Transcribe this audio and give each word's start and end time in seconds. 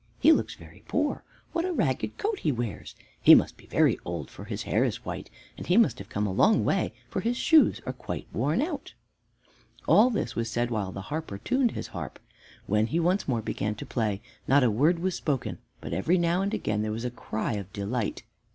"He 0.19 0.31
looks 0.31 0.55
very 0.55 0.81
poor." 0.87 1.23
"What 1.53 1.63
a 1.63 1.71
ragged 1.71 2.17
coat 2.17 2.39
he 2.39 2.51
wears!" 2.51 2.95
"He 3.21 3.35
must 3.35 3.55
be 3.55 3.67
very 3.67 3.99
old, 4.03 4.31
for 4.31 4.45
his 4.45 4.63
hair 4.63 4.83
is 4.83 5.05
white; 5.05 5.29
and 5.59 5.67
he 5.67 5.77
must 5.77 5.99
have 5.99 6.09
come 6.09 6.25
a 6.25 6.31
long 6.31 6.65
way, 6.65 6.95
for 7.07 7.19
his 7.21 7.37
shoes 7.37 7.79
are 7.85 7.93
quite 7.93 8.25
worn 8.33 8.63
out." 8.63 8.95
All 9.87 10.09
this 10.09 10.35
was 10.35 10.49
said 10.49 10.71
while 10.71 10.91
the 10.91 11.01
harper 11.13 11.37
tuned 11.37 11.73
his 11.73 11.85
harp. 11.89 12.17
When 12.65 12.87
he 12.87 12.99
once 12.99 13.27
more 13.27 13.43
began 13.43 13.75
to 13.75 13.85
play, 13.85 14.23
not 14.47 14.63
a 14.63 14.71
word 14.71 14.97
was 14.97 15.13
spoken, 15.13 15.59
but 15.81 15.93
every 15.93 16.17
now 16.17 16.41
and 16.41 16.51
again 16.51 16.81
there 16.81 16.91
was 16.91 17.05
a 17.05 17.11
cry 17.11 17.53
of 17.53 17.71
delight. 17.71 18.23